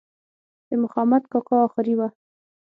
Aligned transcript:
د 0.69 0.71
مخامد 0.83 1.23
کاکا 1.31 1.57
آخري 1.67 1.93
وه. 1.99 2.07